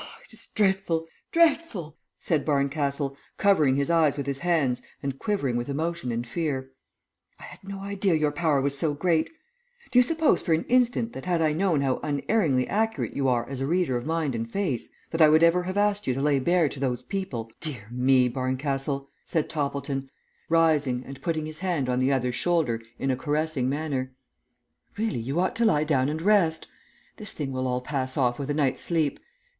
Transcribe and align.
"It 0.25 0.33
is 0.33 0.47
dreadful! 0.55 1.05
dreadful!" 1.31 1.95
said 2.19 2.43
Barncastle, 2.43 3.15
covering 3.37 3.75
his 3.75 3.91
eyes 3.91 4.17
with 4.17 4.25
his 4.25 4.39
hands 4.39 4.81
and 5.03 5.19
quivering 5.19 5.57
with 5.57 5.69
emotion 5.69 6.11
and 6.11 6.25
fear. 6.25 6.71
"I 7.39 7.43
had 7.43 7.59
no 7.63 7.81
idea 7.81 8.15
your 8.15 8.31
power 8.31 8.61
was 8.61 8.75
so 8.75 8.95
great. 8.95 9.29
Do 9.91 9.99
you 9.99 10.01
suppose 10.01 10.41
for 10.41 10.53
an 10.53 10.63
instant 10.63 11.13
that 11.13 11.25
had 11.27 11.39
I 11.39 11.53
known 11.53 11.81
how 11.81 11.99
unerringly 12.01 12.67
accurate 12.67 13.15
you 13.15 13.27
are 13.27 13.47
as 13.47 13.61
a 13.61 13.67
reader 13.67 13.95
of 13.95 14.07
mind 14.07 14.33
and 14.33 14.49
face, 14.51 14.89
that 15.11 15.21
I 15.21 15.29
would 15.29 15.43
ever 15.43 15.61
have 15.61 15.77
asked 15.77 16.07
you 16.07 16.15
to 16.15 16.21
lay 16.23 16.39
bare 16.39 16.67
to 16.67 16.79
those 16.79 17.03
people" 17.03 17.51
"Dear 17.61 17.87
me, 17.91 18.27
Barncastle," 18.27 19.07
said 19.23 19.49
Toppleton, 19.51 20.09
rising 20.49 21.03
and 21.05 21.21
putting 21.21 21.45
his 21.45 21.59
hand 21.59 21.87
on 21.87 21.99
the 21.99 22.11
other's 22.11 22.33
shoulder 22.33 22.81
in 22.97 23.11
a 23.11 23.15
caressing 23.15 23.69
manner, 23.69 24.13
"really 24.97 25.19
you 25.19 25.39
ought 25.39 25.55
to 25.57 25.65
lie 25.65 25.83
down 25.83 26.09
and 26.09 26.23
rest. 26.23 26.67
This 27.17 27.33
thing 27.33 27.51
will 27.51 27.67
all 27.67 27.81
pass 27.81 28.17
off 28.17 28.39
with 28.39 28.49
a 28.49 28.55
night's 28.55 28.81
sleep. 28.81 29.19